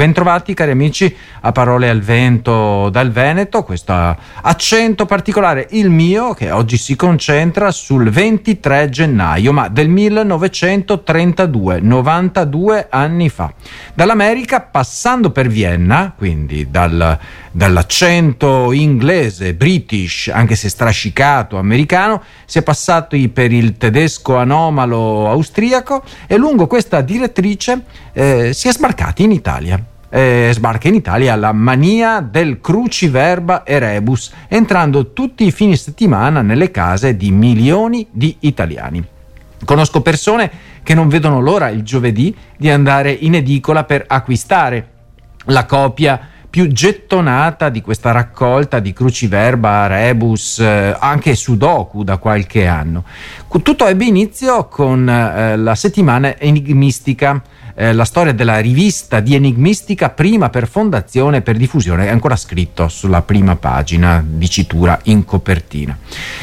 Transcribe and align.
Bentrovati 0.00 0.54
cari 0.54 0.70
amici 0.70 1.14
a 1.42 1.52
Parole 1.52 1.90
al 1.90 2.00
Vento 2.00 2.88
dal 2.88 3.10
Veneto, 3.10 3.62
questo 3.62 3.92
accento 3.92 5.04
particolare, 5.04 5.66
il 5.72 5.90
mio, 5.90 6.32
che 6.32 6.50
oggi 6.50 6.78
si 6.78 6.96
concentra 6.96 7.70
sul 7.70 8.08
23 8.08 8.88
gennaio, 8.88 9.52
ma 9.52 9.68
del 9.68 9.90
1932, 9.90 11.80
92 11.80 12.86
anni 12.88 13.28
fa. 13.28 13.52
Dall'America, 13.92 14.62
passando 14.62 15.32
per 15.32 15.48
Vienna, 15.48 16.14
quindi 16.16 16.70
dal, 16.70 17.18
dall'accento 17.52 18.72
inglese, 18.72 19.52
british, 19.52 20.30
anche 20.32 20.56
se 20.56 20.70
strascicato, 20.70 21.58
americano, 21.58 22.22
si 22.46 22.56
è 22.56 22.62
passati 22.62 23.28
per 23.28 23.52
il 23.52 23.76
tedesco 23.76 24.36
anomalo 24.38 25.28
austriaco 25.28 26.02
e 26.26 26.38
lungo 26.38 26.66
questa 26.66 27.02
direttrice 27.02 27.84
eh, 28.14 28.54
si 28.54 28.66
è 28.66 28.72
sbarcati 28.72 29.24
in 29.24 29.32
Italia. 29.32 29.89
Eh, 30.12 30.50
sbarca 30.52 30.88
in 30.88 30.94
Italia 30.94 31.36
la 31.36 31.52
mania 31.52 32.20
del 32.20 32.60
cruciverba 32.60 33.62
e 33.62 33.78
rebus, 33.78 34.32
entrando 34.48 35.12
tutti 35.12 35.44
i 35.44 35.52
fine 35.52 35.76
settimana 35.76 36.42
nelle 36.42 36.72
case 36.72 37.16
di 37.16 37.30
milioni 37.30 38.06
di 38.10 38.36
italiani. 38.40 39.06
Conosco 39.64 40.00
persone 40.00 40.50
che 40.82 40.94
non 40.94 41.08
vedono 41.08 41.40
l'ora 41.40 41.68
il 41.68 41.82
giovedì 41.82 42.34
di 42.56 42.68
andare 42.70 43.12
in 43.12 43.34
edicola 43.34 43.84
per 43.84 44.04
acquistare 44.08 44.88
la 45.44 45.64
copia 45.64 46.28
più 46.50 46.66
gettonata 46.66 47.68
di 47.68 47.80
questa 47.80 48.10
raccolta 48.10 48.80
di 48.80 48.92
cruciverba, 48.92 49.86
rebus, 49.86 50.58
eh, 50.58 50.96
anche 50.98 51.36
sudoku 51.36 52.02
da 52.02 52.16
qualche 52.16 52.66
anno. 52.66 53.04
Tutto 53.62 53.86
ebbe 53.86 54.06
inizio 54.06 54.66
con 54.66 55.08
eh, 55.08 55.56
la 55.56 55.74
settimana 55.76 56.36
enigmistica 56.36 57.40
eh, 57.80 57.94
la 57.94 58.04
storia 58.04 58.34
della 58.34 58.58
rivista 58.58 59.20
di 59.20 59.34
Enigmistica 59.34 60.10
prima 60.10 60.50
per 60.50 60.68
fondazione 60.68 61.38
e 61.38 61.40
per 61.40 61.56
diffusione, 61.56 62.06
è 62.06 62.10
ancora 62.10 62.36
scritto 62.36 62.88
sulla 62.88 63.22
prima 63.22 63.56
pagina, 63.56 64.22
dicitura 64.22 64.98
in 65.04 65.24
copertina. 65.24 65.96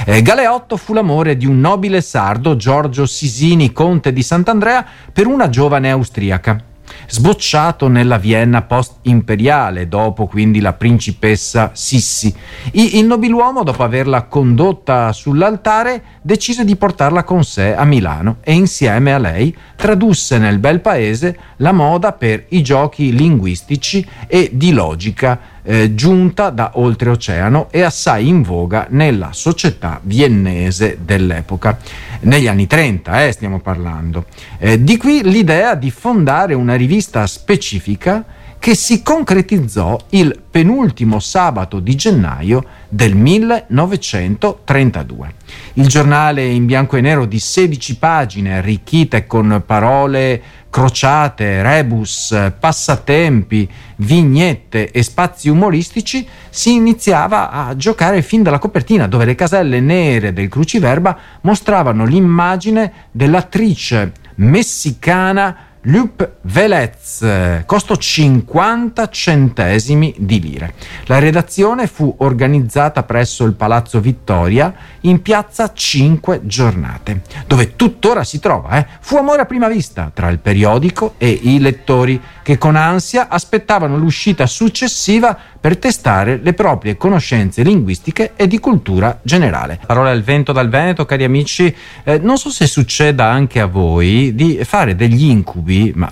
Eh, 0.03 0.23
Galeotto 0.23 0.78
fu 0.78 0.94
l'amore 0.94 1.38
di 1.38 1.45
un 1.45 1.59
nobile 1.59 2.02
sardo, 2.02 2.56
Giorgio 2.56 3.06
Sisini, 3.06 3.72
conte 3.72 4.12
di 4.14 4.23
Sant'Andrea, 4.23 4.84
per 5.14 5.28
una 5.28 5.47
giovane 5.50 5.92
austriaca 5.92 6.59
sbocciato 7.08 7.88
nella 7.88 8.18
Vienna 8.18 8.62
post-imperiale, 8.62 9.88
dopo 9.88 10.28
quindi 10.28 10.60
la 10.60 10.74
principessa 10.74 11.72
Sissi. 11.74 12.34
Il 12.72 13.06
nobiluomo, 13.06 13.64
dopo 13.64 13.84
averla 13.84 14.24
condotta 14.24 15.12
sull'altare, 15.12 16.04
decise 16.22 16.66
di 16.66 16.76
portarla 16.76 17.24
con 17.24 17.44
sé 17.44 17.76
a 17.76 17.86
Milano 17.86 18.38
e 18.42 18.54
insieme 18.54 19.14
a 19.14 19.18
lei 19.18 19.56
tradusse 19.76 20.38
nel 20.38 20.60
bel 20.60 20.82
paese 20.82 21.38
la 21.58 21.72
moda 21.72 22.12
per 22.12 22.46
i 22.50 22.62
giochi 22.62 23.14
linguistici 23.14 24.06
e 24.28 24.50
di 24.52 24.72
logica 24.72 25.40
eh, 25.70 25.94
giunta 25.94 26.50
da 26.50 26.72
oltreoceano 26.76 27.68
e 27.72 27.82
assai 27.82 28.30
in 28.30 28.42
voga 28.42 28.88
nella 28.90 29.32
società 29.34 30.00
viennese 30.02 30.98
dell'epoca. 31.04 31.78
Negli 32.22 32.48
anni 32.48 32.68
30 32.68 33.26
eh, 33.26 33.32
stiamo 33.34 33.59
parlando. 33.59 34.26
Eh, 34.58 34.82
di 34.82 34.96
qui 34.96 35.24
l'idea 35.24 35.76
di 35.76 35.92
fondare 35.92 36.54
una 36.54 36.76
rivista 36.76 37.28
specifica 37.28 38.24
che 38.68 38.76
si 38.76 39.02
concretizzò 39.02 39.98
il 40.10 40.42
penultimo 40.52 41.20
sabato 41.20 41.80
di 41.80 41.96
gennaio 41.96 42.66
del 42.90 43.16
1932. 43.16 45.34
Il 45.76 45.88
giornale 45.88 46.46
in 46.46 46.66
bianco 46.66 46.98
e 46.98 47.02
nero 47.02 47.24
di 47.24 47.40
16 47.40 47.98
pagine 47.98 48.58
arricchite 48.58 49.26
con 49.26 49.64
parole 49.66 50.42
crociate, 50.70 51.62
rebus, 51.62 52.36
passatempi, 52.59 53.70
vignette 53.96 54.92
e 54.92 55.02
spazi 55.02 55.48
umoristici, 55.48 56.28
si 56.50 56.74
iniziava 56.74 57.50
a 57.50 57.74
giocare 57.78 58.22
fin 58.22 58.44
dalla 58.44 58.59
copertina, 58.59 59.08
dove 59.08 59.24
le 59.24 59.36
caselle 59.36 59.80
nere 59.80 60.34
del 60.34 60.50
cruciverba 60.50 61.18
mostravano 61.44 62.03
l'immagine 62.03 62.91
dell'attrice 63.12 64.12
messicana 64.36 65.66
Lup 65.90 66.40
Velez, 66.42 67.64
costo 67.66 67.96
50 67.96 69.08
centesimi 69.08 70.14
di 70.18 70.42
lire. 70.42 70.74
La 71.06 71.20
redazione 71.20 71.88
fu 71.88 72.14
organizzata 72.18 73.03
presso 73.03 73.46
il 73.46 73.53
Palazzo 73.53 74.02
Vittoria 74.02 74.74
in 75.02 75.22
piazza 75.22 75.72
Cinque 75.72 76.42
Giornate, 76.44 77.22
dove 77.46 77.78
tuttora 77.78 78.26
si 78.26 78.40
trova. 78.40 78.80
Eh? 78.80 78.86
Fu 79.00 79.16
amore 79.16 79.44
a 79.44 79.46
prima 79.46 79.70
vista 79.70 80.12
tra 80.14 80.28
il 80.28 80.40
periodico 80.40 81.14
e 81.18 81.30
i 81.30 81.59
lettori 81.59 82.22
che 82.44 82.58
con 82.58 82.76
ansia 82.76 83.30
aspettavano 83.30 83.96
l'uscita 83.96 84.46
successiva 84.46 85.38
per 85.67 85.79
testare 85.79 86.39
le 86.41 86.53
proprie 86.53 86.95
conoscenze 86.95 87.61
linguistiche 87.61 88.31
e 88.38 88.47
di 88.47 88.57
cultura 88.57 89.19
generale. 89.22 89.78
Parola 89.85 90.11
al 90.11 90.23
vento 90.23 90.53
dal 90.53 90.69
Veneto, 90.69 91.03
cari 91.03 91.25
amici, 91.25 91.75
eh, 92.05 92.19
non 92.19 92.38
so 92.38 92.50
se 92.50 92.67
succeda 92.67 93.25
anche 93.25 93.59
a 93.59 93.66
voi 93.66 94.33
di 94.33 94.61
fare 94.63 94.95
degli 94.95 95.25
incubi, 95.25 95.91
ma 95.94 96.09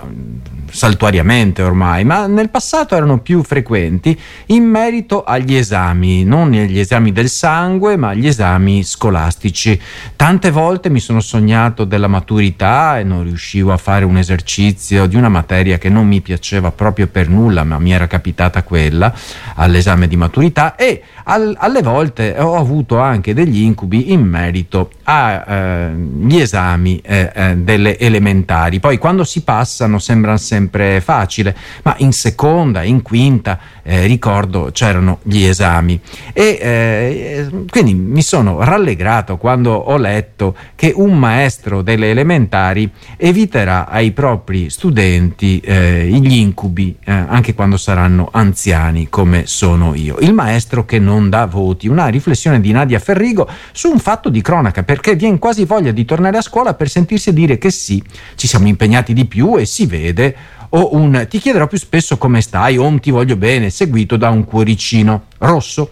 saltuariamente 0.75 1.61
ormai, 1.61 2.03
ma 2.03 2.27
nel 2.27 2.49
passato 2.49 2.95
erano 2.95 3.19
più 3.19 3.43
frequenti 3.43 4.19
in 4.47 4.66
merito 4.66 5.23
agli 5.23 5.55
esami, 5.55 6.25
non 6.25 6.51
gli 6.51 6.77
esami 6.77 7.13
del 7.13 7.29
sangue, 7.29 7.95
ma 7.95 8.13
gli 8.13 8.27
esami 8.27 8.83
scolastici. 8.83 9.79
Tante 10.17 10.51
volte 10.51 10.89
mi 10.89 10.99
sono 10.99 11.22
sognato 11.22 11.85
della 11.85 12.07
maturità 12.07 12.99
e 12.99 13.03
non 13.03 13.23
riuscivo 13.23 13.72
a 13.72 13.77
fare 13.77 14.03
un 14.03 14.17
esercizio 14.17 15.05
di 15.05 15.16
una 15.16 15.29
materia 15.29 15.77
che 15.77 15.87
non 15.87 16.07
mi 16.07 16.19
piaceva 16.19 16.72
proprio 16.72 17.07
per 17.07 17.29
nulla, 17.29 17.63
ma 17.63 17.79
mi 17.79 17.93
era 17.93 18.07
capitata 18.07 18.63
quella 18.63 19.13
all'esame 19.56 20.07
di 20.07 20.16
maturità 20.16 20.75
e 20.75 21.01
al, 21.25 21.56
alle 21.57 21.81
volte 21.81 22.35
ho 22.38 22.56
avuto 22.56 23.00
anche 23.00 23.33
degli 23.33 23.61
incubi 23.61 24.11
in 24.11 24.22
merito 24.22 24.89
agli 25.03 26.38
eh, 26.38 26.41
esami 26.41 27.00
eh, 27.03 27.31
eh, 27.33 27.55
delle 27.57 27.97
elementari. 27.97 28.79
Poi 28.79 28.97
quando 28.97 29.23
si 29.23 29.41
passano 29.44 30.00
sembrano 30.00 30.38
sempre 30.38 31.01
facile, 31.01 31.55
ma 31.84 31.95
in 32.00 32.11
seconda, 32.11 32.84
in 32.84 33.01
quinta, 33.01 33.59
eh, 33.84 34.05
ricordo 34.05 34.69
c'erano 34.72 35.19
gli 35.23 35.44
esami 35.44 36.00
e 36.34 36.57
eh, 36.59 37.47
quindi 37.69 37.94
mi 37.94 38.22
sono 38.22 38.63
rallegrato 38.63 39.38
quando 39.38 39.73
ho 39.73 39.97
letto 39.97 40.55
che 40.75 40.91
un 40.95 41.17
maestro 41.17 41.81
delle 41.81 42.09
elementari 42.09 42.89
eviterà 43.17 43.88
ai 43.88 44.11
propri 44.11 44.69
studenti 44.69 45.59
eh, 45.59 46.07
gli 46.09 46.34
incubi 46.34 46.97
anche 47.05 47.53
quando 47.53 47.78
saranno 47.78 48.29
anziani 48.31 49.09
come 49.09 49.34
sono 49.46 49.94
io. 49.94 50.18
Il 50.19 50.34
maestro 50.34 50.85
che 50.85 51.00
non 51.00 51.29
dà 51.29 51.46
voti. 51.46 51.88
Una 51.88 52.07
riflessione 52.07 52.62
di 52.62 52.72
Nadia 52.72 53.00
Ferrigo 53.00 53.50
su 53.73 53.90
un 53.90 54.00
fatto 54.00 54.29
di 54.29 54.41
cronaca, 54.41 54.84
perché 54.84 55.16
viene 55.16 55.38
quasi 55.38 55.66
voglia 55.66 55.91
di 55.91 56.06
tornare 56.06 56.38
a 56.38 56.41
scuola 56.41 56.73
per 56.73 56.90
sentirsi 56.90 57.34
dire 57.34 57.57
che 57.57 57.72
sì, 57.72 58.01
ci 58.35 58.47
siamo 58.47 58.68
impegnati 58.68 59.13
di 59.13 59.25
più 59.25 59.57
e 59.57 59.66
si 59.66 59.85
vede, 59.85 60.35
o 60.69 60.96
un 60.96 61.25
ti 61.29 61.40
chiederò 61.40 61.68
più 61.68 61.78
spesso 61.78 62.18
come 62.18 62.41
stai 62.41 62.78
o 62.78 62.85
un 62.85 63.00
ti 63.00 63.12
voglio 63.12 63.35
bene, 63.35 63.69
seguito 63.69 64.18
da 64.18 64.29
un 64.29 64.46
cuoricino 64.46 65.25
rosso. 65.40 65.91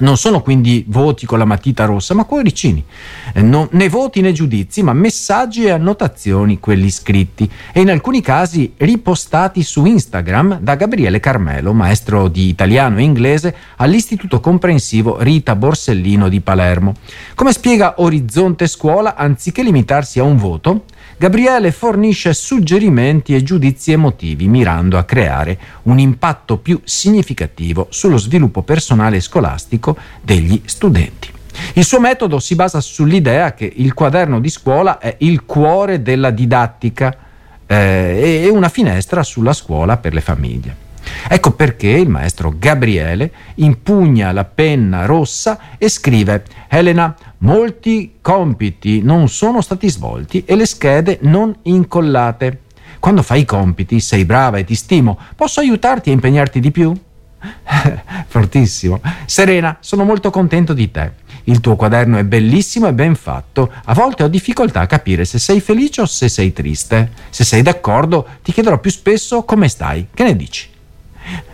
Non 0.00 0.16
sono 0.16 0.42
quindi 0.42 0.84
voti 0.88 1.26
con 1.26 1.38
la 1.38 1.44
matita 1.44 1.84
rossa, 1.84 2.14
ma 2.14 2.24
cuoricini. 2.24 2.84
Eh, 3.32 3.42
non, 3.42 3.68
né 3.72 3.88
voti 3.88 4.20
né 4.20 4.32
giudizi, 4.32 4.82
ma 4.82 4.92
messaggi 4.92 5.64
e 5.64 5.70
annotazioni, 5.70 6.60
quelli 6.60 6.88
scritti, 6.90 7.50
e 7.72 7.80
in 7.80 7.90
alcuni 7.90 8.20
casi 8.20 8.74
ripostati 8.76 9.62
su 9.62 9.84
Instagram 9.84 10.60
da 10.60 10.76
Gabriele 10.76 11.18
Carmelo, 11.18 11.72
maestro 11.72 12.28
di 12.28 12.48
italiano 12.48 12.98
e 12.98 13.02
inglese 13.02 13.54
all'Istituto 13.76 14.40
Comprensivo 14.40 15.20
Rita 15.20 15.56
Borsellino 15.56 16.28
di 16.28 16.40
Palermo. 16.40 16.94
Come 17.34 17.52
spiega 17.52 17.94
Orizzonte 17.98 18.66
Scuola, 18.68 19.16
anziché 19.16 19.62
limitarsi 19.62 20.20
a 20.20 20.22
un 20.22 20.36
voto, 20.36 20.84
Gabriele 21.18 21.72
fornisce 21.72 22.32
suggerimenti 22.32 23.34
e 23.34 23.42
giudizi 23.42 23.90
emotivi 23.90 24.46
mirando 24.46 24.96
a 24.96 25.02
creare 25.02 25.58
un 25.82 25.98
impatto 25.98 26.58
più 26.58 26.80
significativo 26.84 27.88
sullo 27.90 28.18
sviluppo 28.18 28.62
personale 28.62 29.16
e 29.16 29.20
scolastico 29.20 29.96
degli 30.22 30.62
studenti. 30.64 31.28
Il 31.72 31.84
suo 31.84 31.98
metodo 31.98 32.38
si 32.38 32.54
basa 32.54 32.80
sull'idea 32.80 33.52
che 33.54 33.68
il 33.74 33.94
quaderno 33.94 34.38
di 34.38 34.48
scuola 34.48 34.98
è 34.98 35.16
il 35.18 35.44
cuore 35.44 36.02
della 36.02 36.30
didattica 36.30 37.16
eh, 37.66 38.42
e 38.44 38.48
una 38.48 38.68
finestra 38.68 39.24
sulla 39.24 39.52
scuola 39.52 39.96
per 39.96 40.14
le 40.14 40.20
famiglie. 40.20 40.86
Ecco 41.28 41.52
perché 41.52 41.88
il 41.88 42.08
maestro 42.08 42.54
Gabriele 42.56 43.32
impugna 43.56 44.32
la 44.32 44.44
penna 44.44 45.04
rossa 45.04 45.58
e 45.78 45.88
scrive 45.88 46.44
Elena, 46.68 47.14
molti 47.38 48.16
compiti 48.20 49.02
non 49.02 49.28
sono 49.28 49.60
stati 49.60 49.88
svolti 49.88 50.44
e 50.44 50.56
le 50.56 50.66
schede 50.66 51.18
non 51.22 51.54
incollate. 51.62 52.60
Quando 52.98 53.22
fai 53.22 53.40
i 53.40 53.44
compiti 53.44 54.00
sei 54.00 54.24
brava 54.24 54.58
e 54.58 54.64
ti 54.64 54.74
stimo. 54.74 55.18
Posso 55.36 55.60
aiutarti 55.60 56.10
a 56.10 56.12
impegnarti 56.12 56.60
di 56.60 56.70
più? 56.70 56.92
Fortissimo. 58.26 59.00
Serena, 59.26 59.76
sono 59.80 60.04
molto 60.04 60.30
contento 60.30 60.72
di 60.72 60.90
te. 60.90 61.26
Il 61.44 61.60
tuo 61.60 61.76
quaderno 61.76 62.18
è 62.18 62.24
bellissimo 62.24 62.88
e 62.88 62.92
ben 62.92 63.14
fatto. 63.14 63.72
A 63.84 63.94
volte 63.94 64.22
ho 64.22 64.28
difficoltà 64.28 64.80
a 64.80 64.86
capire 64.86 65.24
se 65.24 65.38
sei 65.38 65.60
felice 65.60 66.02
o 66.02 66.06
se 66.06 66.28
sei 66.28 66.52
triste. 66.52 67.10
Se 67.30 67.44
sei 67.44 67.62
d'accordo, 67.62 68.26
ti 68.42 68.52
chiederò 68.52 68.78
più 68.78 68.90
spesso 68.90 69.44
come 69.44 69.68
stai. 69.68 70.08
Che 70.12 70.24
ne 70.24 70.36
dici? 70.36 70.68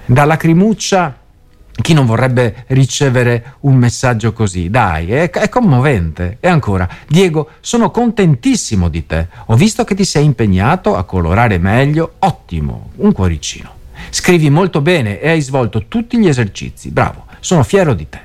Da 0.06 0.24
lacrimuccia 0.26 1.18
chi 1.80 1.94
non 1.94 2.04
vorrebbe 2.04 2.64
ricevere 2.68 3.54
un 3.60 3.76
messaggio 3.76 4.32
così? 4.32 4.68
Dai, 4.68 5.10
è, 5.10 5.30
è, 5.30 5.48
commovente. 5.48 6.36
E 6.40 6.48
ancora, 6.48 6.88
Diego, 7.08 7.50
sono 7.60 7.90
contentissimo 7.90 8.88
di 8.88 9.06
te. 9.06 9.28
Ho 9.46 9.56
visto 9.56 9.82
che 9.84 9.94
ti 9.94 10.04
sei 10.04 10.24
impegnato 10.24 10.94
a 10.94 11.04
colorare 11.04 11.58
meglio. 11.58 12.14
Ottimo, 12.18 12.90
un 12.96 13.12
cuoricino. 13.12 13.72
Scrivi 14.10 14.50
molto 14.50 14.82
bene 14.82 15.20
e 15.20 15.30
hai 15.30 15.40
svolto 15.40 15.86
tutti 15.88 16.18
gli 16.18 16.28
esercizi. 16.28 16.90
Bravo, 16.90 17.24
sono 17.40 17.62
fiero 17.62 17.94
di 17.94 18.08
te. 18.08 18.23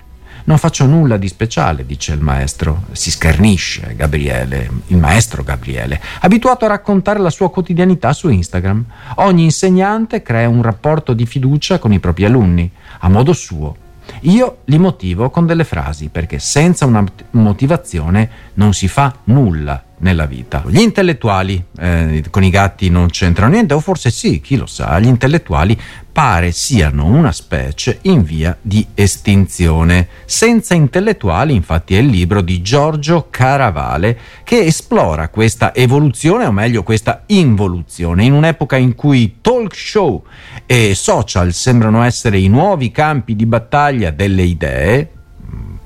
Non 0.49 0.57
faccio 0.57 0.87
nulla 0.87 1.17
di 1.17 1.27
speciale, 1.27 1.85
dice 1.85 2.11
il 2.13 2.21
maestro. 2.21 2.85
Si 2.93 3.11
schernisce 3.11 3.93
Gabriele, 3.95 4.67
il 4.87 4.97
maestro 4.97 5.43
Gabriele, 5.43 6.01
abituato 6.21 6.65
a 6.65 6.69
raccontare 6.69 7.19
la 7.19 7.29
sua 7.29 7.51
quotidianità 7.51 8.13
su 8.13 8.29
Instagram. 8.29 8.83
Ogni 9.17 9.43
insegnante 9.43 10.23
crea 10.23 10.49
un 10.49 10.63
rapporto 10.63 11.13
di 11.13 11.27
fiducia 11.27 11.77
con 11.77 11.93
i 11.93 11.99
propri 11.99 12.25
alunni, 12.25 12.67
a 13.01 13.09
modo 13.09 13.31
suo. 13.31 13.75
Io 14.21 14.61
li 14.65 14.79
motivo 14.79 15.29
con 15.29 15.45
delle 15.45 15.63
frasi, 15.63 16.09
perché 16.09 16.39
senza 16.39 16.87
una 16.87 17.05
motivazione 17.29 18.29
non 18.55 18.73
si 18.73 18.87
fa 18.87 19.17
nulla 19.25 19.83
nella 19.99 20.25
vita. 20.25 20.63
Gli 20.67 20.79
intellettuali 20.79 21.63
eh, 21.79 22.23
con 22.29 22.43
i 22.43 22.49
gatti 22.49 22.89
non 22.89 23.07
c'entrano 23.07 23.53
niente, 23.53 23.73
o 23.73 23.79
forse 23.79 24.11
sì, 24.11 24.41
chi 24.41 24.57
lo 24.57 24.65
sa, 24.65 24.99
gli 24.99 25.07
intellettuali 25.07 25.79
pare 26.11 26.51
siano 26.51 27.05
una 27.05 27.31
specie 27.31 27.99
in 28.03 28.23
via 28.23 28.57
di 28.61 28.85
estinzione. 28.93 30.07
Senza 30.25 30.73
intellettuali, 30.73 31.53
infatti, 31.53 31.95
è 31.95 31.99
il 31.99 32.07
libro 32.07 32.41
di 32.41 32.61
Giorgio 32.61 33.27
Caravale 33.29 34.17
che 34.43 34.59
esplora 34.65 35.29
questa 35.29 35.73
evoluzione, 35.73 36.45
o 36.45 36.51
meglio 36.51 36.83
questa 36.83 37.23
involuzione, 37.27 38.25
in 38.25 38.33
un'epoca 38.33 38.75
in 38.75 38.95
cui 38.95 39.37
talk 39.41 39.75
show 39.75 40.25
e 40.65 40.93
social 40.95 41.53
sembrano 41.53 42.03
essere 42.03 42.39
i 42.39 42.47
nuovi 42.47 42.91
campi 42.91 43.35
di 43.35 43.45
battaglia 43.45 44.11
delle 44.11 44.43
idee, 44.43 45.11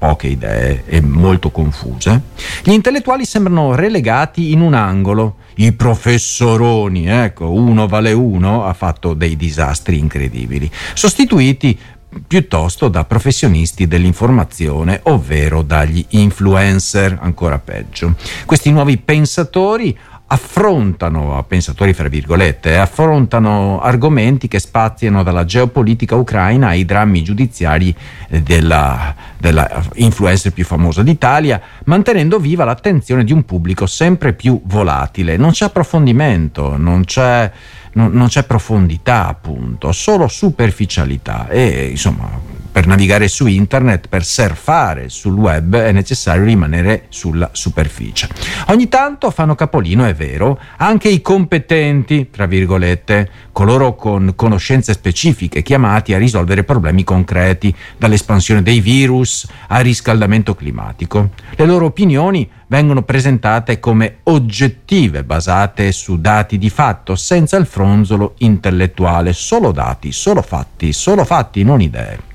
poche 0.04 0.28
idee 0.28 0.84
e 0.86 1.00
molto 1.00 1.50
confuse, 1.50 2.24
gli 2.62 2.72
intellettuali 2.72 3.24
sembrano 3.24 3.74
relegati 3.74 4.52
in 4.52 4.60
un 4.60 4.74
angolo. 4.74 5.38
I 5.56 5.72
professoroni, 5.72 7.08
ecco, 7.08 7.50
uno 7.54 7.88
vale 7.88 8.12
uno, 8.12 8.66
ha 8.66 8.74
fatto 8.74 9.14
dei 9.14 9.38
disastri 9.38 9.98
incredibili, 9.98 10.70
sostituiti 10.94 11.80
piuttosto 12.28 12.90
da 12.90 13.06
professionisti 13.06 13.88
dell'informazione, 13.88 15.00
ovvero 15.04 15.62
dagli 15.62 16.06
influencer, 16.10 17.18
ancora 17.22 17.58
peggio. 17.60 18.16
Questi 18.46 18.72
nuovi 18.72 18.98
pensatori 18.98 19.98
affrontano, 20.34 21.46
pensatori 21.48 21.94
fra 21.94 22.08
virgolette, 22.08 22.72
eh, 22.72 22.78
affrontano 22.78 23.80
argomenti 23.80 24.48
che 24.48 24.58
spaziano 24.58 25.22
dalla 25.22 25.46
geopolitica 25.46 26.16
ucraina 26.16 26.70
ai 26.70 26.86
drammi 26.86 27.22
giudiziari 27.22 27.96
eh, 28.30 28.42
della, 28.42 29.14
della 29.38 29.84
influencer 29.94 30.52
più 30.52 30.66
famosa 30.66 31.04
d'Italia, 31.04 31.62
mantenendo 31.86 32.40
viva 32.40 32.64
l'attenzione 32.64 33.24
di 33.24 33.32
un 33.32 33.46
pubblico 33.46 33.86
sempre 33.86 34.34
più 34.34 34.60
volatile. 34.66 35.38
Non 35.38 35.52
c'è 35.52 35.66
approfondimento, 35.66 36.78
non 36.78 37.04
c'è, 37.04 37.52
non, 37.94 38.12
non 38.14 38.28
c'è 38.28 38.44
profondità, 38.44 39.28
appunto, 39.28 39.92
solo 39.92 40.28
superficialità 40.28 41.48
e 41.48 41.90
insomma 41.92 42.53
per 42.74 42.88
navigare 42.88 43.28
su 43.28 43.46
internet, 43.46 44.08
per 44.08 44.26
surfare 44.26 45.08
sul 45.08 45.36
web 45.36 45.76
è 45.76 45.92
necessario 45.92 46.44
rimanere 46.44 47.06
sulla 47.10 47.52
superficie. 47.54 48.28
Ogni 48.70 48.90
tanto 48.90 49.30
fanno 49.30 49.54
capolino, 49.54 50.06
è 50.06 50.16
vero, 50.16 50.60
anche 50.78 51.08
i 51.08 51.22
competenti, 51.22 52.32
tra 52.32 52.48
virgolette, 52.48 53.30
coloro 53.52 53.94
con 53.94 54.34
conoscenze 54.36 54.94
specifiche 54.94 55.62
chiamati 55.62 56.16
a 56.16 56.18
risolvere 56.18 56.64
problemi 56.64 57.04
concreti, 57.04 57.74
dall'espansione 57.96 58.64
dei 58.64 58.80
virus 58.80 59.48
al 59.68 59.84
riscaldamento 59.84 60.56
climatico. 60.56 61.30
Le 61.56 61.66
loro 61.68 61.86
opinioni 61.86 62.50
vengono 62.66 63.04
presentate 63.04 63.80
come 63.80 64.18
oggettive, 64.24 65.24
basate 65.24 65.92
su 65.92 66.20
dati 66.20 66.58
di 66.58 66.72
fatto, 66.72 67.16
senza 67.16 67.56
il 67.58 67.68
fronzolo 67.68 68.34
intellettuale, 68.40 69.32
solo 69.32 69.72
dati, 69.72 70.12
solo 70.12 70.42
fatti, 70.42 70.92
solo 70.92 71.24
fatti, 71.24 71.64
non 71.64 71.80
idee. 71.80 72.33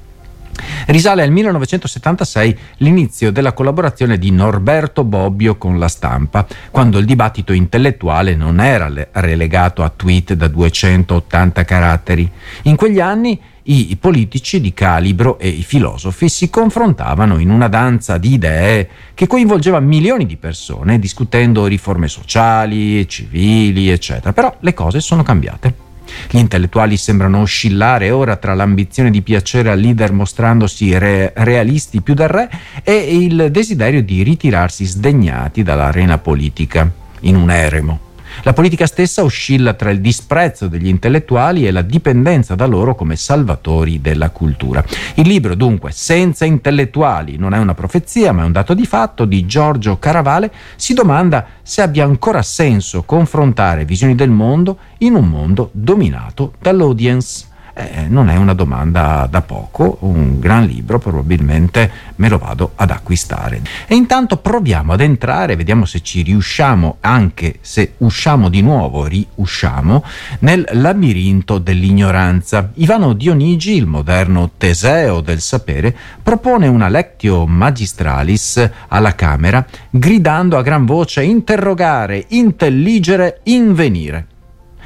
Risale 0.87 1.23
al 1.23 1.31
1976 1.31 2.59
l'inizio 2.79 3.31
della 3.31 3.53
collaborazione 3.53 4.19
di 4.19 4.31
Norberto 4.31 5.05
Bobbio 5.05 5.57
con 5.57 5.79
la 5.79 5.89
stampa, 5.89 6.47
quando 6.71 6.99
il 6.99 7.05
dibattito 7.05 7.53
intellettuale 7.53 8.35
non 8.35 8.61
era 8.61 8.91
relegato 9.13 9.83
a 9.83 9.93
tweet 9.95 10.35
da 10.35 10.49
280 10.49 11.65
caratteri. 11.65 12.31
In 12.63 12.77
quegli 12.77 13.01
anni 13.01 13.41
i 13.71 13.97
politici 14.01 14.61
di 14.61 14.73
calibro 14.73 15.39
e 15.39 15.49
i 15.49 15.63
filosofi 15.63 16.31
si 16.31 16.49
confrontavano 16.49 17.39
in 17.39 17.51
una 17.51 17.69
danza 17.69 18.17
di 18.17 18.33
idee 18.33 18.89
che 19.13 19.27
coinvolgeva 19.27 19.79
milioni 19.79 20.25
di 20.25 20.39
persone 20.39 20.99
discutendo 20.99 21.67
riforme 21.67 22.09
sociali, 22.09 23.07
civili, 23.07 23.91
eccetera. 23.91 24.33
Però 24.33 24.57
le 24.61 24.73
cose 24.73 25.01
sono 25.01 25.23
cambiate. 25.23 25.88
Gli 26.31 26.39
intellettuali 26.39 26.97
sembrano 26.97 27.41
oscillare 27.41 28.11
ora 28.11 28.37
tra 28.37 28.55
l'ambizione 28.55 29.11
di 29.11 29.23
piacere 29.23 29.71
al 29.71 29.79
leader 29.79 30.13
mostrandosi 30.13 30.97
re- 30.99 31.33
realisti 31.37 32.01
più 32.01 32.15
del 32.15 32.29
re 32.29 32.51
e 32.83 33.17
il 33.17 33.49
desiderio 33.51 34.03
di 34.03 34.23
ritirarsi 34.23 34.85
sdegnati 34.85 35.63
dall'arena 35.63 36.19
politica 36.19 36.91
in 37.21 37.37
un 37.37 37.51
eremo. 37.51 38.08
La 38.43 38.53
politica 38.53 38.87
stessa 38.87 39.23
oscilla 39.25 39.75
tra 39.75 39.91
il 39.91 40.01
disprezzo 40.01 40.69
degli 40.69 40.87
intellettuali 40.87 41.67
e 41.67 41.71
la 41.71 41.83
dipendenza 41.83 42.55
da 42.55 42.67
loro 42.67 42.95
come 42.95 43.17
salvatori 43.17 44.01
della 44.01 44.31
cultura. 44.31 44.85
Il 45.15 45.27
libro, 45.27 45.55
dunque, 45.55 45.91
Senza 45.91 46.45
intellettuali 46.45 47.37
non 47.37 47.55
è 47.55 47.59
una 47.59 47.75
profezia, 47.75 48.33
ma 48.33 48.43
è 48.43 48.47
un 48.47 48.53
dato 48.53 48.75
di 48.75 48.87
fatto, 48.87 49.25
di 49.25 49.45
Giorgio 49.47 49.99
Caravale, 49.99 50.53
si 50.77 50.95
domanda 50.95 51.47
se 51.63 51.83
abbia 51.83 52.05
ancora 52.05 52.43
senso 52.43 53.03
confrontare 53.03 53.85
visioni 53.85 54.15
del 54.15 54.31
mondo 54.31 54.79
in 54.99 55.15
un 55.15 55.29
mondo 55.29 55.71
dominato 55.73 56.55
dall'audience. 56.61 57.47
Eh, 57.81 58.09
non 58.09 58.29
è 58.29 58.35
una 58.35 58.55
domanda 58.55 59.29
da 59.31 59.41
poco, 59.41 59.99
un 60.01 60.41
gran 60.41 60.67
libro, 60.67 60.99
probabilmente 60.99 61.89
me 62.17 62.29
lo 62.29 62.37
vado 62.37 62.73
ad 62.75 62.91
acquistare. 62.91 63.63
E 63.87 63.95
intanto 63.95 64.39
proviamo 64.39 64.95
ad 64.95 65.01
entrare, 65.01 65.55
vediamo 65.55 65.85
se 65.85 66.01
ci 66.01 66.23
riusciamo, 66.23 66.97
anche 66.99 67.59
se 67.61 67.93
usciamo 67.99 68.49
di 68.49 68.63
nuovo, 68.63 69.07
riusciamo, 69.07 70.03
nel 70.41 70.67
labirinto 70.73 71.59
dell'ignoranza. 71.59 72.69
Ivano 72.75 73.13
Dionigi, 73.13 73.77
il 73.77 73.87
moderno 73.87 74.51
Teseo 74.59 75.21
del 75.21 75.41
sapere, 75.41 75.95
propone 76.21 76.67
una 76.67 76.89
lectio 76.89 77.47
magistralis 77.47 78.69
alla 78.89 79.15
Camera, 79.15 79.65
gridando 79.89 80.59
a 80.59 80.63
gran 80.63 80.85
voce 80.85 81.23
interrogare, 81.23 82.25
intelligere, 82.31 83.39
invenire 83.45 84.27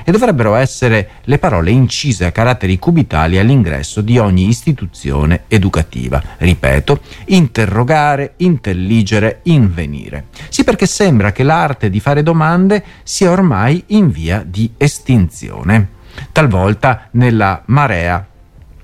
e 0.04 0.12
dovrebbero 0.12 0.54
essere 0.54 1.08
le 1.24 1.38
parole 1.38 1.70
incise 1.70 2.24
a 2.24 2.32
caratteri 2.32 2.78
cubitali 2.78 3.38
all'ingresso 3.38 4.00
di 4.00 4.18
ogni 4.18 4.48
istituzione 4.48 5.44
educativa. 5.48 6.22
Ripeto, 6.38 7.00
interrogare, 7.26 8.34
intelligere, 8.38 9.40
invenire. 9.44 10.26
Sì 10.48 10.64
perché 10.64 10.86
sembra 10.86 11.32
che 11.32 11.42
l'arte 11.42 11.90
di 11.90 12.00
fare 12.00 12.22
domande 12.22 12.82
sia 13.02 13.30
ormai 13.30 13.84
in 13.88 14.10
via 14.10 14.44
di 14.46 14.72
estinzione. 14.76 16.00
Talvolta 16.30 17.08
nella 17.12 17.62
marea 17.66 18.26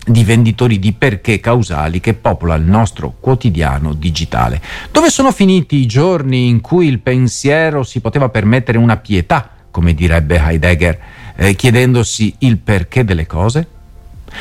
di 0.09 0.25
venditori 0.25 0.79
di 0.79 0.93
perché 0.93 1.39
causali 1.39 2.01
che 2.01 2.15
popola 2.15 2.55
il 2.55 2.65
nostro 2.65 3.15
quotidiano 3.21 3.93
digitale. 3.93 4.61
Dove 4.91 5.11
sono 5.11 5.31
finiti 5.31 5.77
i 5.77 5.87
giorni 5.87 6.49
in 6.49 6.61
cui 6.61 6.87
il 6.87 7.01
pensiero 7.01 7.83
si 7.83 8.01
poteva 8.01 8.29
permettere 8.29 8.79
una 8.79 8.97
pietà 8.97 9.51
come 9.79 9.95
direbbe 9.95 10.41
Heidegger, 10.41 10.99
eh, 11.37 11.55
chiedendosi 11.55 12.35
il 12.39 12.59
perché 12.59 13.05
delle 13.05 13.27
cose? 13.27 13.69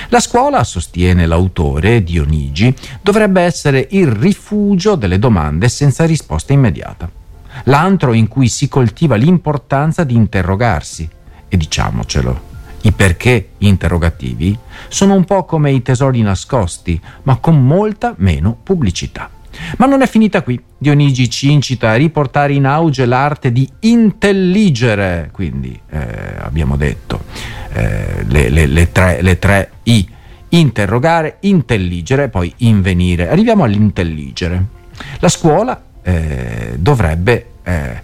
La 0.10 0.20
scuola, 0.20 0.63
sostiene 0.63 1.27
l'autore 1.27 2.01
Dionigi, 2.01 2.74
dovrebbe 3.03 3.41
essere 3.41 3.88
il 3.91 4.08
rifugio 4.08 4.96
delle 4.96 5.20
domande 5.20 5.70
senza 5.70 6.06
risposta 6.06 6.53
immediata, 6.53 7.08
l'antro 7.65 8.13
in 8.13 8.27
cui 8.27 8.48
si 8.48 8.67
coltiva 8.67 9.15
l'importanza 9.15 10.03
di 10.03 10.15
interrogarsi. 10.15 11.08
E 11.48 11.56
diciamocelo, 11.56 12.41
i 12.82 12.91
perché 12.91 13.50
interrogativi 13.60 14.58
sono 14.88 15.13
un 15.13 15.24
po' 15.24 15.46
come 15.46 15.72
i 15.72 15.84
tesori 15.84 16.20
nascosti, 16.24 17.00
ma 17.24 17.36
con 17.36 17.63
molta 17.63 18.15
meno 18.17 18.58
pubblicità. 18.63 19.29
Ma 19.77 19.85
non 19.85 20.01
è 20.01 20.07
finita 20.07 20.41
qui. 20.41 20.59
Dionigi 20.77 21.29
ci 21.29 21.51
incita 21.51 21.91
a 21.91 21.95
riportare 21.95 22.53
in 22.53 22.65
auge 22.65 23.05
l'arte 23.05 23.51
di 23.51 23.67
intelligere, 23.81 25.29
quindi 25.31 25.79
eh, 25.89 25.99
abbiamo 26.39 26.75
detto 26.75 27.23
eh, 27.73 28.23
le, 28.27 28.49
le, 28.49 28.65
le, 28.65 28.91
tre, 28.91 29.21
le 29.21 29.39
tre 29.39 29.71
I, 29.83 30.07
interrogare, 30.49 31.37
intelligere, 31.41 32.29
poi 32.29 32.53
invenire. 32.57 33.29
Arriviamo 33.29 33.63
all'intelligere. 33.63 34.65
La 35.19 35.29
scuola 35.29 35.81
eh, 36.01 36.75
dovrebbe 36.77 37.49
eh, 37.63 38.01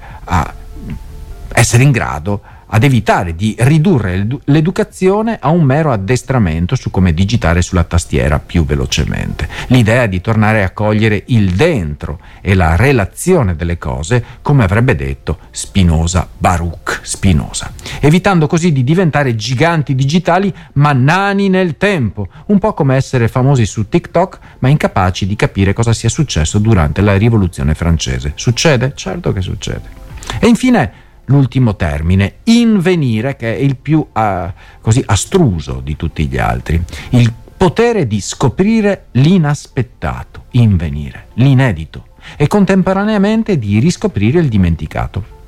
essere 1.53 1.83
in 1.83 1.91
grado 1.91 2.41
ad 2.73 2.83
evitare 2.83 3.35
di 3.35 3.55
ridurre 3.59 4.27
l'educazione 4.45 5.37
a 5.39 5.49
un 5.49 5.63
mero 5.63 5.91
addestramento 5.91 6.75
su 6.75 6.89
come 6.89 7.13
digitare 7.13 7.61
sulla 7.61 7.83
tastiera 7.83 8.39
più 8.39 8.65
velocemente. 8.65 9.47
L'idea 9.67 10.07
di 10.07 10.21
tornare 10.21 10.63
a 10.63 10.71
cogliere 10.71 11.23
il 11.27 11.51
dentro 11.51 12.19
e 12.41 12.55
la 12.55 12.75
relazione 12.75 13.55
delle 13.55 13.77
cose, 13.77 14.23
come 14.41 14.63
avrebbe 14.63 14.95
detto 14.95 15.37
Spinoza 15.51 16.27
Baruch 16.35 17.01
Spinoza, 17.03 17.71
evitando 17.99 18.47
così 18.47 18.71
di 18.71 18.83
diventare 18.83 19.35
giganti 19.35 19.93
digitali 19.93 20.51
ma 20.73 20.93
nani 20.93 21.49
nel 21.49 21.77
tempo, 21.77 22.27
un 22.47 22.57
po' 22.57 22.73
come 22.73 22.95
essere 22.95 23.27
famosi 23.27 23.67
su 23.67 23.87
TikTok 23.87 24.39
ma 24.59 24.69
incapaci 24.69 25.27
di 25.27 25.35
capire 25.35 25.73
cosa 25.73 25.93
sia 25.93 26.09
successo 26.09 26.57
durante 26.57 27.01
la 27.01 27.17
rivoluzione 27.17 27.75
francese. 27.75 28.31
Succede? 28.33 28.93
Certo 28.95 29.31
che 29.31 29.41
succede. 29.41 30.01
E 30.39 30.47
infine 30.47 31.02
l'ultimo 31.25 31.75
termine, 31.75 32.35
invenire, 32.45 33.35
che 33.35 33.55
è 33.55 33.59
il 33.59 33.75
più 33.75 33.99
uh, 33.99 34.51
così 34.81 35.03
astruso 35.05 35.81
di 35.83 35.95
tutti 35.95 36.27
gli 36.27 36.37
altri. 36.37 36.81
Il 37.09 37.31
potere 37.55 38.07
di 38.07 38.19
scoprire 38.19 39.05
l'inaspettato, 39.11 40.45
invenire, 40.51 41.27
l'inedito 41.35 42.07
e 42.35 42.47
contemporaneamente 42.47 43.57
di 43.57 43.79
riscoprire 43.79 44.39
il 44.39 44.49
dimenticato. 44.49 45.41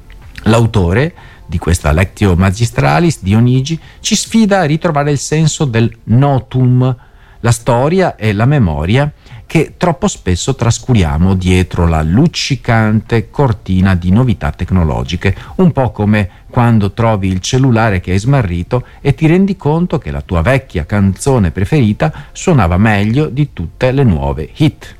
L'autore 0.44 1.14
di 1.46 1.58
questa 1.58 1.92
Lectio 1.92 2.36
Magistralis, 2.36 3.22
Dionigi, 3.22 3.80
ci 4.00 4.16
sfida 4.16 4.60
a 4.60 4.66
ritrovare 4.66 5.12
il 5.12 5.18
senso 5.18 5.66
del 5.66 5.96
notum, 6.06 6.96
la 7.46 7.52
storia 7.52 8.16
e 8.16 8.34
la 8.34 8.46
memoria 8.46 9.12
che 9.46 9.76
troppo 9.78 10.08
spesso 10.08 10.56
trascuriamo 10.56 11.36
dietro 11.36 11.88
la 11.88 12.02
luccicante 12.02 13.30
cortina 13.30 13.94
di 13.94 14.10
novità 14.10 14.50
tecnologiche, 14.50 15.36
un 15.58 15.72
po' 15.72 15.92
come 15.92 16.28
quando 16.50 16.94
trovi 16.94 17.28
il 17.28 17.42
cellulare 17.42 18.00
che 18.00 18.14
hai 18.14 18.18
smarrito 18.18 18.88
e 19.00 19.14
ti 19.14 19.28
rendi 19.28 19.56
conto 19.56 20.00
che 20.00 20.10
la 20.10 20.22
tua 20.22 20.42
vecchia 20.42 20.88
canzone 20.88 21.52
preferita 21.52 22.12
suonava 22.32 22.78
meglio 22.78 23.28
di 23.28 23.54
tutte 23.54 23.92
le 23.92 24.04
nuove 24.04 24.50
hit. 24.56 24.96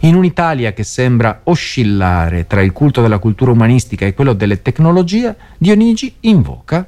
In 0.00 0.14
un'Italia 0.14 0.72
che 0.72 0.84
sembra 0.84 1.40
oscillare 1.44 2.46
tra 2.46 2.62
il 2.62 2.70
culto 2.70 3.02
della 3.02 3.18
cultura 3.18 3.50
umanistica 3.50 4.06
e 4.06 4.14
quello 4.14 4.34
delle 4.34 4.62
tecnologie, 4.62 5.34
Dionigi 5.58 6.14
invoca 6.20 6.86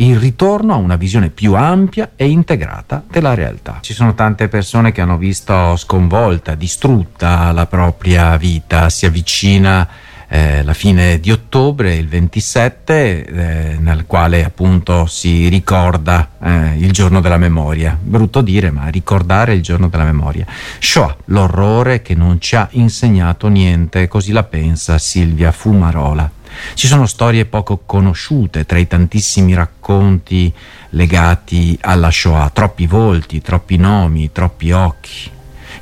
il 0.00 0.18
ritorno 0.18 0.72
a 0.72 0.76
una 0.76 0.96
visione 0.96 1.28
più 1.28 1.54
ampia 1.54 2.12
e 2.16 2.28
integrata 2.28 3.04
della 3.08 3.34
realtà. 3.34 3.78
Ci 3.80 3.92
sono 3.92 4.14
tante 4.14 4.48
persone 4.48 4.92
che 4.92 5.00
hanno 5.00 5.18
visto 5.18 5.76
sconvolta, 5.76 6.54
distrutta 6.54 7.52
la 7.52 7.66
propria 7.66 8.36
vita, 8.36 8.88
si 8.88 9.04
avvicina 9.04 9.86
eh, 10.32 10.62
la 10.62 10.74
fine 10.74 11.18
di 11.20 11.30
ottobre, 11.30 11.94
il 11.96 12.08
27, 12.08 13.24
eh, 13.24 13.76
nel 13.78 14.06
quale 14.06 14.44
appunto 14.44 15.04
si 15.06 15.48
ricorda 15.48 16.30
eh, 16.40 16.76
il 16.78 16.92
giorno 16.92 17.20
della 17.20 17.36
memoria. 17.36 17.98
Brutto 18.00 18.40
dire, 18.40 18.70
ma 18.70 18.86
ricordare 18.86 19.54
il 19.54 19.62
giorno 19.62 19.88
della 19.88 20.04
memoria. 20.04 20.46
Shoah, 20.78 21.16
l'orrore 21.26 22.00
che 22.00 22.14
non 22.14 22.40
ci 22.40 22.56
ha 22.56 22.68
insegnato 22.72 23.48
niente, 23.48 24.08
così 24.08 24.32
la 24.32 24.44
pensa 24.44 24.96
Silvia 24.98 25.52
Fumarola. 25.52 26.38
Ci 26.74 26.86
sono 26.86 27.06
storie 27.06 27.44
poco 27.46 27.82
conosciute 27.84 28.64
tra 28.66 28.78
i 28.78 28.86
tantissimi 28.86 29.54
racconti 29.54 30.52
legati 30.90 31.78
alla 31.82 32.10
Shoah, 32.10 32.50
troppi 32.50 32.86
volti, 32.86 33.40
troppi 33.40 33.76
nomi, 33.76 34.32
troppi 34.32 34.72
occhi. 34.72 35.30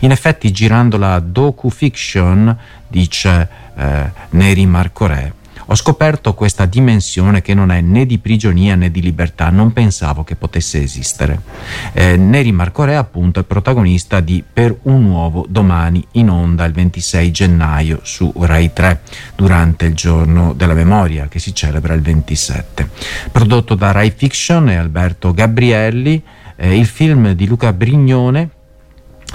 In 0.00 0.10
effetti, 0.10 0.50
girando 0.52 0.96
la 0.96 1.18
docu-fiction, 1.18 2.56
dice 2.86 3.48
eh, 3.76 4.10
Neri 4.30 4.66
Marcorè, 4.66 5.32
ho 5.70 5.74
scoperto 5.74 6.32
questa 6.32 6.64
dimensione 6.64 7.42
che 7.42 7.52
non 7.52 7.70
è 7.70 7.82
né 7.82 8.06
di 8.06 8.18
prigionia 8.18 8.74
né 8.74 8.90
di 8.90 9.02
libertà, 9.02 9.50
non 9.50 9.74
pensavo 9.74 10.24
che 10.24 10.34
potesse 10.34 10.82
esistere. 10.82 11.42
Eh, 11.92 12.16
Neri 12.16 12.52
Marcorè 12.52 12.94
appunto 12.94 13.40
è 13.40 13.44
protagonista 13.44 14.20
di 14.20 14.42
Per 14.50 14.78
un 14.82 15.02
nuovo 15.02 15.44
domani 15.46 16.02
in 16.12 16.30
onda 16.30 16.64
il 16.64 16.72
26 16.72 17.30
gennaio 17.30 18.00
su 18.02 18.32
Rai 18.34 18.72
3 18.72 19.00
durante 19.36 19.84
il 19.84 19.94
giorno 19.94 20.54
della 20.54 20.72
memoria 20.72 21.28
che 21.28 21.38
si 21.38 21.54
celebra 21.54 21.92
il 21.92 22.00
27. 22.00 22.88
Prodotto 23.30 23.74
da 23.74 23.92
Rai 23.92 24.10
Fiction 24.16 24.70
e 24.70 24.76
Alberto 24.76 25.34
Gabrielli, 25.34 26.22
eh, 26.56 26.78
il 26.78 26.86
film 26.86 27.32
di 27.32 27.46
Luca 27.46 27.74
Brignone 27.74 28.50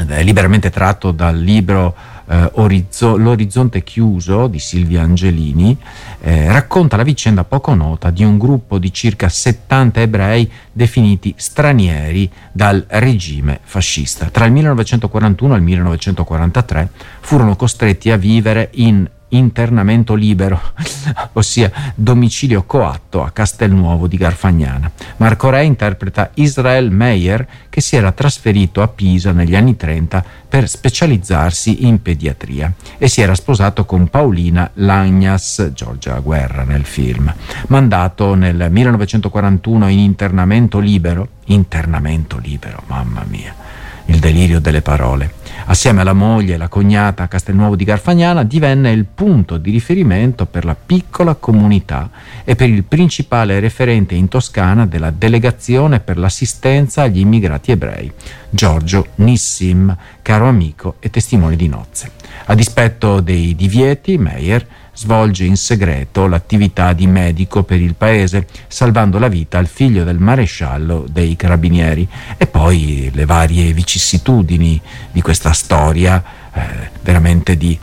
è 0.07 0.23
liberamente 0.23 0.71
tratto 0.71 1.11
dal 1.11 1.37
libro 1.37 1.95
eh, 2.27 2.49
Orizzo, 2.53 3.17
L'orizzonte 3.17 3.83
chiuso 3.83 4.47
di 4.47 4.59
Silvia 4.59 5.01
Angelini, 5.01 5.77
eh, 6.21 6.51
racconta 6.51 6.97
la 6.97 7.03
vicenda 7.03 7.43
poco 7.43 7.73
nota 7.73 8.09
di 8.09 8.23
un 8.23 8.37
gruppo 8.37 8.77
di 8.77 8.91
circa 8.93 9.29
70 9.29 10.01
ebrei 10.01 10.49
definiti 10.71 11.33
stranieri 11.37 12.29
dal 12.51 12.85
regime 12.87 13.59
fascista. 13.63 14.25
Tra 14.27 14.45
il 14.45 14.51
1941 14.51 15.53
e 15.53 15.57
il 15.57 15.63
1943 15.63 16.89
furono 17.21 17.55
costretti 17.55 18.11
a 18.11 18.17
vivere 18.17 18.69
in 18.73 19.07
internamento 19.35 20.13
libero, 20.13 20.59
ossia 21.33 21.71
domicilio 21.95 22.63
coatto 22.63 23.23
a 23.23 23.31
Castelnuovo 23.31 24.07
di 24.07 24.17
Garfagnana. 24.17 24.91
Marco 25.17 25.49
Re 25.49 25.65
interpreta 25.65 26.31
Israel 26.35 26.91
Meyer 26.91 27.47
che 27.69 27.81
si 27.81 27.95
era 27.95 28.11
trasferito 28.11 28.81
a 28.81 28.87
Pisa 28.87 29.31
negli 29.31 29.55
anni 29.55 29.75
30 29.75 30.23
per 30.47 30.69
specializzarsi 30.69 31.87
in 31.87 32.01
pediatria 32.01 32.71
e 32.99 33.07
si 33.07 33.21
era 33.21 33.33
sposato 33.33 33.85
con 33.85 34.07
Paolina 34.07 34.69
Lagnas, 34.75 35.71
Giorgia 35.73 36.19
Guerra 36.19 36.63
nel 36.63 36.85
film. 36.85 37.33
Mandato 37.67 38.35
nel 38.35 38.67
1941 38.69 39.87
in 39.87 39.99
internamento 39.99 40.77
libero, 40.77 41.27
internamento 41.45 42.37
libero, 42.37 42.83
mamma 42.85 43.23
mia, 43.27 43.55
il 44.05 44.19
delirio 44.19 44.59
delle 44.59 44.81
parole 44.81 45.41
assieme 45.65 46.01
alla 46.01 46.13
moglie 46.13 46.55
e 46.55 46.57
la 46.57 46.67
cognata 46.67 47.27
Castelnuovo 47.27 47.75
di 47.75 47.83
Garfagnana, 47.83 48.43
divenne 48.43 48.91
il 48.91 49.05
punto 49.05 49.57
di 49.57 49.71
riferimento 49.71 50.45
per 50.45 50.65
la 50.65 50.75
piccola 50.75 51.35
comunità 51.35 52.09
e 52.43 52.55
per 52.55 52.69
il 52.69 52.83
principale 52.83 53.59
referente 53.59 54.15
in 54.15 54.27
Toscana 54.27 54.85
della 54.85 55.11
delegazione 55.11 55.99
per 55.99 56.17
l'assistenza 56.17 57.03
agli 57.03 57.19
immigrati 57.19 57.71
ebrei, 57.71 58.11
Giorgio 58.49 59.07
Nissim, 59.15 59.95
caro 60.21 60.47
amico 60.47 60.95
e 60.99 61.09
testimone 61.09 61.55
di 61.55 61.67
nozze. 61.67 62.11
A 62.45 62.55
dispetto 62.55 63.21
dei 63.21 63.55
divieti, 63.55 64.17
Meyer 64.17 64.65
svolge 64.93 65.43
in 65.43 65.57
segreto 65.57 66.27
l'attività 66.27 66.93
di 66.93 67.07
medico 67.07 67.63
per 67.63 67.81
il 67.81 67.95
paese, 67.95 68.47
salvando 68.67 69.19
la 69.19 69.27
vita 69.27 69.57
al 69.57 69.67
figlio 69.67 70.03
del 70.03 70.19
maresciallo 70.19 71.05
dei 71.09 71.35
carabinieri. 71.35 72.07
E 72.37 72.47
poi 72.47 73.09
le 73.13 73.25
varie 73.25 73.73
vicissitudini 73.73 74.79
di 75.11 75.21
questa 75.21 75.51
storia, 75.53 76.23
eh, 76.53 76.89
veramente 77.01 77.57
di, 77.57 77.77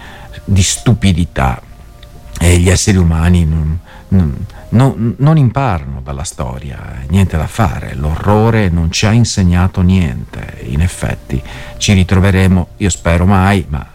di, 0.45 0.63
stupidità. 0.63 1.61
E 2.39 2.59
gli 2.59 2.71
esseri 2.71 2.97
umani 2.97 3.45
non, 3.45 3.79
non, 4.71 5.15
non, 5.19 5.37
imparano 5.37 6.01
dalla 6.03 6.25
storia, 6.25 7.03
niente 7.09 7.37
da 7.37 7.47
fare, 7.47 7.95
l'orrore 7.95 8.71
non 8.71 8.91
ci 8.91 9.05
ha 9.05 9.13
insegnato 9.13 9.83
niente, 9.83 10.59
in 10.69 10.81
effetti 10.81 11.43
ci 11.77 11.93
ritroveremo, 11.93 12.69
io 12.79 12.89
spero 12.89 13.27
mai, 13.27 13.67
ma 13.69 13.87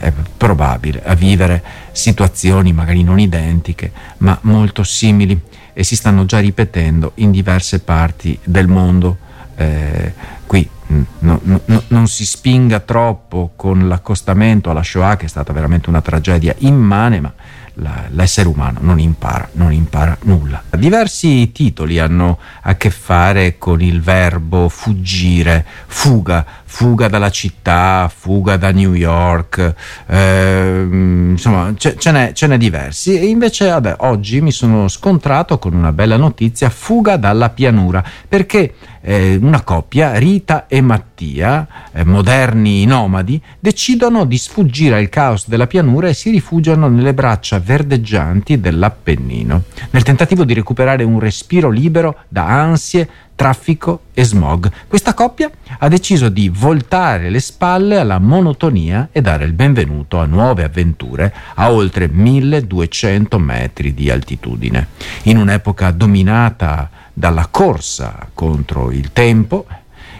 è 0.00 0.12
probabile, 0.36 1.02
a 1.04 1.14
vivere 1.14 1.62
situazioni 1.92 2.72
magari 2.72 3.02
non 3.02 3.18
identiche, 3.18 3.92
ma 4.18 4.38
molto 4.42 4.82
simili 4.82 5.40
e 5.72 5.84
si 5.84 5.96
stanno 5.96 6.24
già 6.24 6.38
ripetendo 6.38 7.12
in 7.16 7.30
diverse 7.30 7.80
parti 7.80 8.38
del 8.42 8.66
mondo. 8.66 9.18
Eh, 9.56 10.12
qui 10.46 10.68
no, 10.86 11.40
no, 11.42 11.60
no, 11.64 11.82
non 11.88 12.08
si 12.08 12.24
spinga 12.24 12.80
troppo 12.80 13.52
con 13.56 13.88
l'accostamento 13.88 14.70
alla 14.70 14.82
Shoah, 14.82 15.16
che 15.16 15.26
è 15.26 15.28
stata 15.28 15.52
veramente 15.52 15.88
una 15.88 16.00
tragedia 16.00 16.54
immane, 16.58 17.20
ma 17.20 17.32
la, 17.74 18.04
l'essere 18.10 18.48
umano 18.48 18.78
non 18.82 18.98
impara, 18.98 19.48
non 19.52 19.72
impara 19.72 20.16
nulla. 20.22 20.62
Diversi 20.70 21.52
titoli 21.52 21.98
hanno 21.98 22.38
a 22.62 22.74
che 22.76 22.90
fare 22.90 23.58
con 23.58 23.80
il 23.80 24.00
verbo 24.00 24.68
fuggire, 24.68 25.64
fuga, 25.86 26.44
fuga 26.68 27.08
dalla 27.08 27.30
città, 27.30 28.10
fuga 28.14 28.56
da 28.56 28.70
New 28.72 28.92
York, 28.92 29.74
eh, 30.06 30.86
insomma 30.90 31.72
ce, 31.76 31.96
ce, 31.96 32.10
n'è, 32.10 32.32
ce, 32.32 32.46
n'è, 32.46 32.58
diversi. 32.58 33.18
E 33.18 33.26
invece 33.26 33.68
vabbè, 33.68 33.94
oggi 34.00 34.40
mi 34.40 34.50
sono 34.50 34.88
scontrato 34.88 35.58
con 35.58 35.74
una 35.74 35.92
bella 35.92 36.16
notizia, 36.16 36.68
fuga 36.68 37.16
dalla 37.16 37.50
pianura, 37.50 38.04
perché 38.28 38.74
eh, 39.00 39.38
una 39.40 39.62
coppia, 39.62 40.14
Rita 40.16 40.66
e 40.66 40.80
Mattia, 40.80 41.66
eh, 41.92 42.04
moderni 42.04 42.84
nomadi, 42.84 43.40
decidono 43.60 44.24
di 44.24 44.36
sfuggire 44.36 44.96
al 44.96 45.08
caos 45.08 45.48
della 45.48 45.68
pianura 45.68 46.08
e 46.08 46.14
si 46.14 46.30
rifugiano 46.30 46.88
nelle 46.88 47.14
braccia 47.14 47.60
verdeggianti 47.60 48.60
dell'Appennino, 48.60 49.62
nel 49.90 50.02
tentativo 50.02 50.44
di 50.44 50.54
recuperare 50.54 51.04
un 51.04 51.20
respiro 51.20 51.70
libero 51.70 52.16
da 52.28 52.46
ansie, 52.46 53.08
traffico 53.36 54.00
e 54.12 54.24
smog. 54.24 54.70
Questa 54.88 55.14
coppia 55.14 55.48
ha 55.78 55.88
deciso 55.88 56.28
di 56.28 56.48
voltare 56.48 57.30
le 57.30 57.40
spalle 57.40 57.98
alla 57.98 58.18
monotonia 58.18 59.08
e 59.12 59.20
dare 59.20 59.44
il 59.44 59.52
benvenuto 59.52 60.18
a 60.18 60.26
nuove 60.26 60.64
avventure 60.64 61.32
a 61.54 61.70
oltre 61.70 62.08
1200 62.08 63.38
metri 63.38 63.94
di 63.94 64.10
altitudine. 64.10 64.88
In 65.24 65.38
un'epoca 65.38 65.90
dominata 65.90 66.90
dalla 67.12 67.48
corsa 67.50 68.28
contro 68.32 68.90
il 68.90 69.12
tempo, 69.12 69.66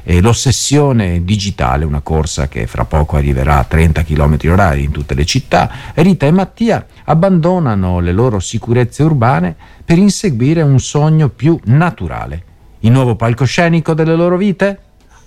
e 0.08 0.20
l'ossessione 0.20 1.24
digitale, 1.24 1.84
una 1.84 2.00
corsa 2.00 2.46
che 2.46 2.68
fra 2.68 2.84
poco 2.84 3.16
arriverà 3.16 3.58
a 3.58 3.64
30 3.64 4.04
km 4.04 4.36
h 4.36 4.76
in 4.76 4.92
tutte 4.92 5.14
le 5.14 5.24
città, 5.24 5.68
Rita 5.94 6.26
e 6.26 6.30
Mattia 6.30 6.86
abbandonano 7.06 7.98
le 7.98 8.12
loro 8.12 8.38
sicurezze 8.38 9.02
urbane 9.02 9.56
per 9.84 9.98
inseguire 9.98 10.62
un 10.62 10.78
sogno 10.78 11.28
più 11.28 11.58
naturale. 11.64 12.44
Il 12.80 12.92
nuovo 12.92 13.16
palcoscenico 13.16 13.94
delle 13.94 14.14
loro 14.14 14.36
vite? 14.36 14.78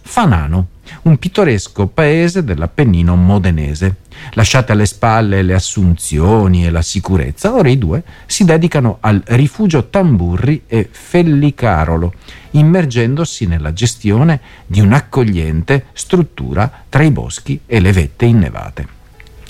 Fanano, 0.10 0.70
un 1.04 1.18
pittoresco 1.18 1.86
paese 1.86 2.44
dell'Appennino 2.44 3.16
modenese. 3.16 3.98
Lasciate 4.32 4.72
alle 4.72 4.88
spalle 4.88 5.44
le 5.44 5.54
assunzioni 5.54 6.66
e 6.66 6.72
la 6.72 6.82
sicurezza, 6.82 7.54
ora 7.54 7.70
i 7.70 7.78
due 7.78 8.02
si 8.26 8.44
dedicano 8.44 8.98
al 9.02 9.22
rifugio 9.28 9.86
Tamburri 9.86 10.64
e 10.66 10.90
Fellicarolo, 10.90 12.14
immergendosi 12.52 13.46
nella 13.46 13.72
gestione 13.72 14.42
di 14.66 14.80
un'accogliente 14.80 15.86
struttura 15.94 16.70
tra 16.90 17.04
i 17.04 17.12
boschi 17.12 17.62
e 17.68 17.80
le 17.80 17.92
vette 17.92 18.26
innevate. 18.26 18.98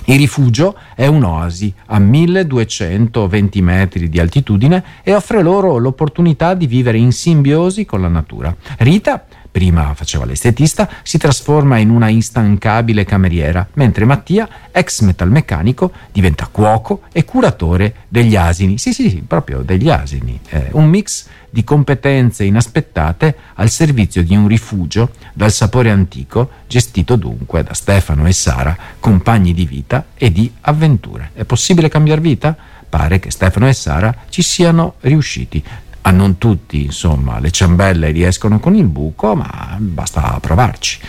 Il 0.06 0.18
rifugio 0.18 0.75
è 0.96 1.06
un'oasi 1.06 1.72
a 1.88 2.00
1220 2.00 3.62
metri 3.62 4.10
di 4.10 4.20
altitudine 4.20 4.84
e 5.04 5.13
offre 5.13 5.42
loro 5.44 5.78
l'opportunità 5.78 6.56
di 6.56 6.66
vivere 6.66 6.98
in 6.98 7.12
simbiosi 7.12 7.86
con 7.86 8.01
la 8.01 8.08
natura. 8.08 8.56
Rita 8.80 9.25
prima 9.51 9.94
faceva 9.94 10.25
l'estetista, 10.25 10.89
si 11.03 11.18
trasforma 11.18 11.77
in 11.77 11.89
una 11.89 12.10
instancabile 12.10 13.03
cameriera, 13.03 13.68
mentre 13.74 14.06
Mattia, 14.06 14.48
ex 14.72 15.01
metalmeccanico, 15.01 15.91
diventa 16.12 16.48
cuoco 16.51 17.01
e 17.12 17.25
curatore 17.25 18.06
degli 18.08 18.36
asini. 18.36 18.77
Sì, 18.77 18.94
sì, 18.94 19.10
sì 19.10 19.24
proprio 19.25 19.62
degli 19.62 19.89
asini. 19.89 20.39
Eh, 20.50 20.70
un 20.72 20.86
mix 20.86 21.27
di 21.50 21.63
competenze 21.63 22.44
inaspettate 22.44 23.36
al 23.56 23.70
servizio 23.70 24.24
di 24.24 24.36
un 24.36 24.48
rifugio 24.48 25.12
dal 25.34 25.51
sapore 25.51 25.89
antico, 25.89 26.51
gestito 26.68 27.15
dunque 27.15 27.63
da 27.63 27.74
Stefano 27.74 28.27
e 28.27 28.34
Sara, 28.34 28.77
compagni 29.00 29.53
di 29.53 29.65
vita 29.65 30.06
e 30.15 30.32
di 30.32 30.51
avventure. 30.62 31.32
È 31.34 31.44
possibile 31.44 31.89
cambiare 31.89 32.22
vita? 32.22 32.56
Pare 32.88 33.20
che 33.20 33.32
Stefano 33.32 33.68
e 33.68 33.74
Sara 33.74 34.13
ci 34.29 34.41
siano 34.41 34.96
riusciti 35.01 35.63
a 36.01 36.12
non 36.12 36.38
tutti 36.38 36.84
insomma 36.84 37.39
le 37.39 37.51
ciambelle 37.51 38.12
riescono 38.12 38.60
con 38.60 38.75
il 38.75 38.88
buco 38.88 39.36
ma 39.36 39.75
basta 39.79 40.38
provarci 40.41 41.00